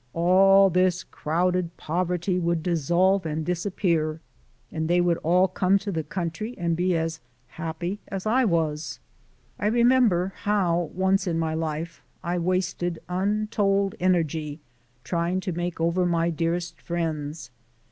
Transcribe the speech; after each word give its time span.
all 0.15 0.71
this 0.71 1.03
crowded 1.03 1.77
poverty 1.77 2.39
would 2.39 2.63
dissolve 2.63 3.23
and 3.23 3.45
disappear, 3.45 4.19
and 4.71 4.87
they 4.87 4.99
would 4.99 5.17
all 5.17 5.47
come 5.47 5.77
to 5.77 5.91
the 5.91 6.03
country 6.03 6.55
and 6.57 6.75
be 6.75 6.97
as 6.97 7.19
happy 7.49 7.99
as 8.07 8.25
I 8.25 8.43
was. 8.43 8.97
I 9.59 9.67
remember 9.67 10.33
how, 10.37 10.89
once 10.95 11.27
in 11.27 11.37
my 11.37 11.53
life, 11.53 12.01
I 12.23 12.39
wasted 12.39 12.97
untold 13.09 13.93
energy 13.99 14.59
trying 15.03 15.39
to 15.41 15.51
make 15.51 15.79
over 15.79 16.03
my 16.07 16.31
dearest 16.31 16.81
friends. 16.81 17.51